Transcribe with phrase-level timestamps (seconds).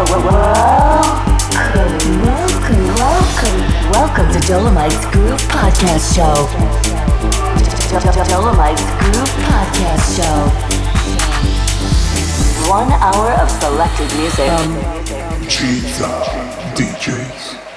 [0.00, 0.32] Welcome
[2.96, 3.60] welcome,
[3.92, 6.48] welcome to Dolomites Groove Podcast Show.
[8.24, 10.48] Dolomites Groove Podcast Show.
[12.70, 14.48] One hour of selected music.
[15.50, 16.24] gizA
[16.74, 17.69] DJs.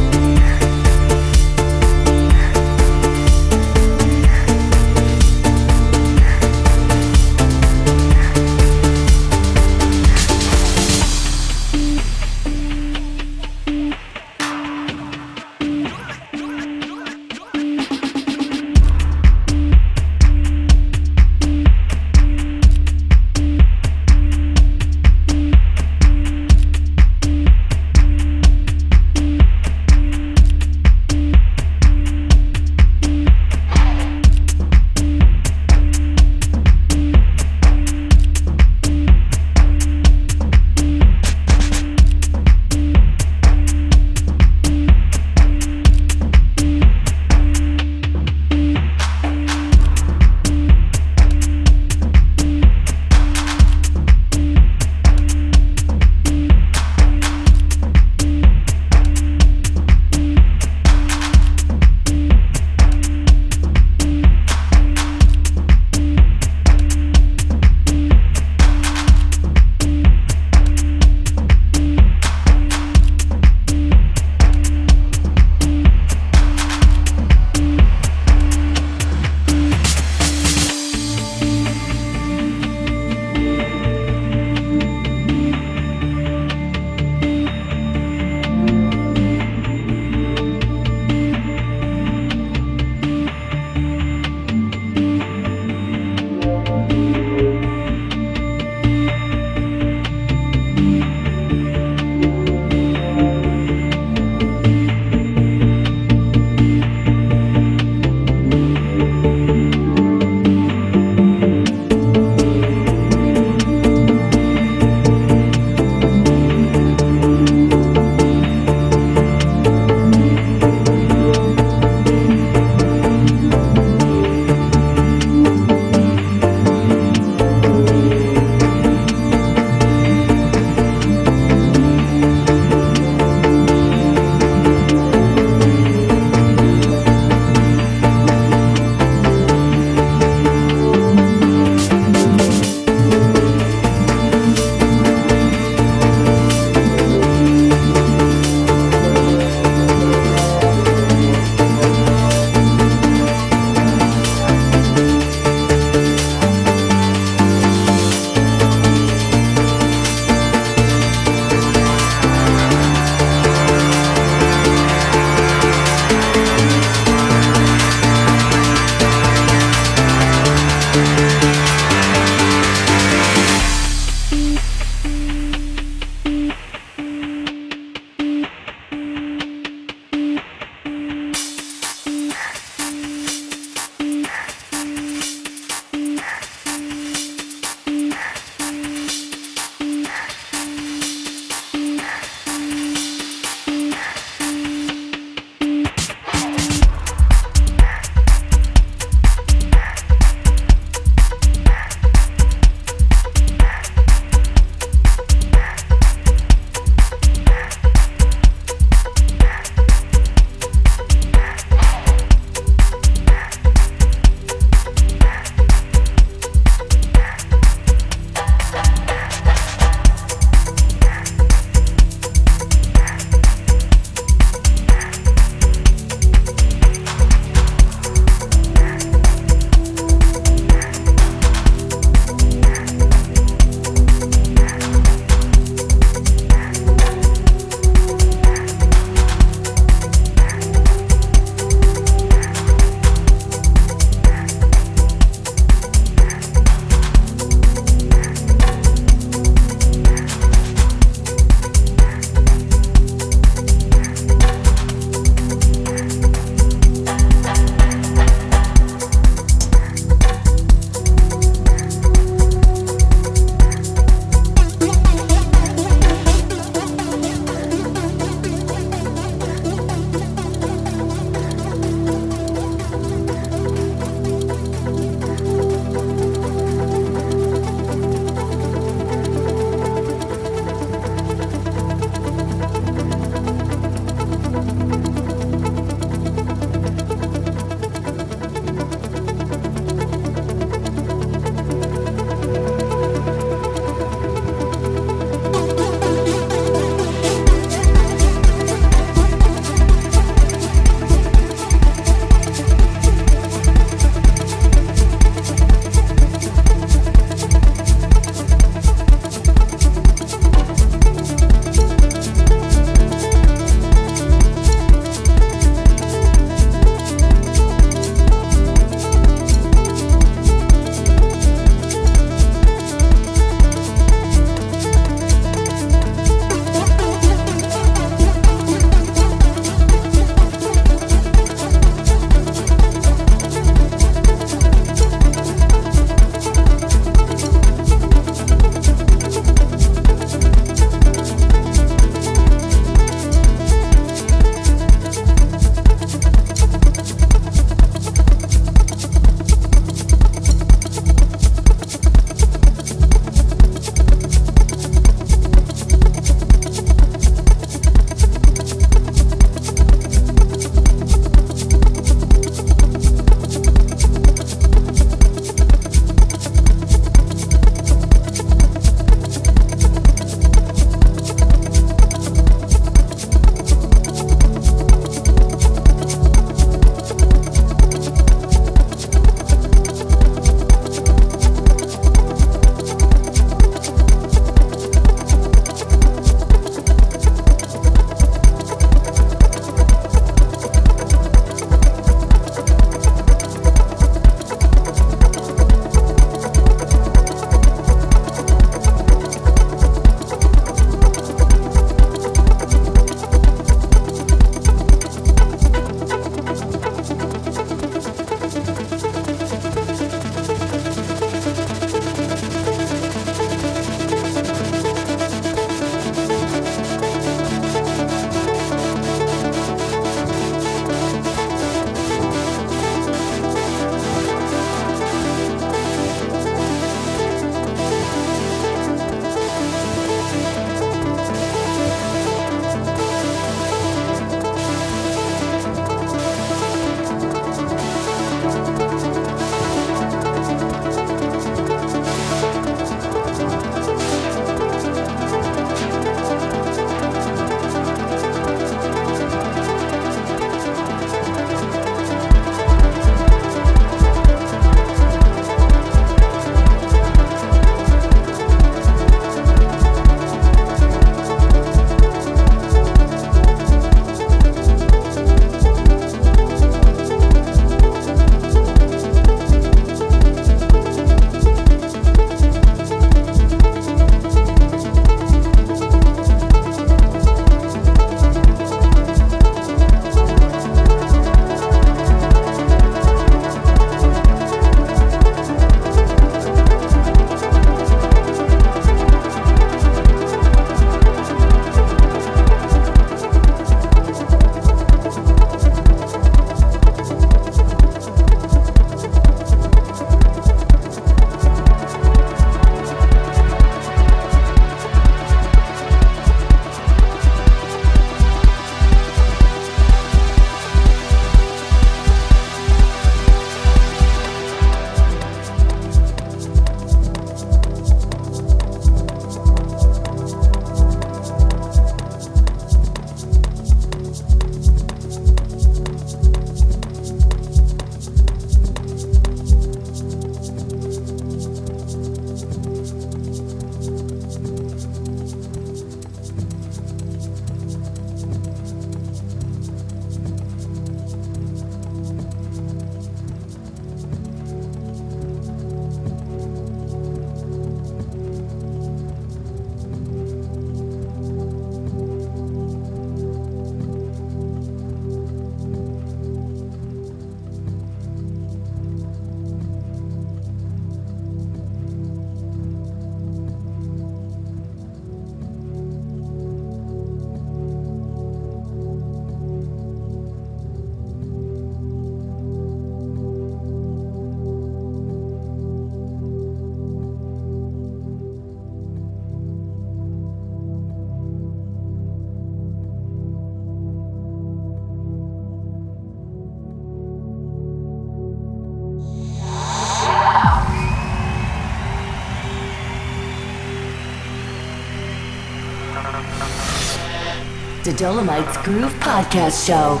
[597.84, 600.00] The Dolomites Groove Podcast Show.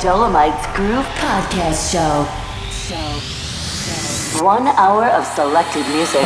[0.00, 2.24] Dolomites Groove Podcast Show.
[4.42, 6.22] One hour of selected music.